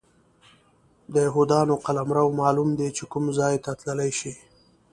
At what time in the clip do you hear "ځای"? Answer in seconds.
3.39-3.55